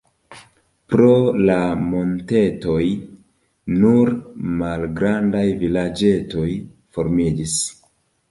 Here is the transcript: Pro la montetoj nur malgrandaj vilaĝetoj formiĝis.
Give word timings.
Pro 0.93 1.09
la 1.49 1.57
montetoj 1.89 2.87
nur 3.83 4.11
malgrandaj 4.63 5.45
vilaĝetoj 5.65 6.49
formiĝis. 6.97 7.55